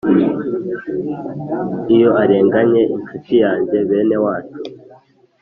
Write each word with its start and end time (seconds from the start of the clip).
iyo 1.95 2.09
arenganye 2.21 2.81
inshuti 2.95 3.33
yanjye, 3.43 3.77
bene 3.89 4.15
wacu, 4.25 4.61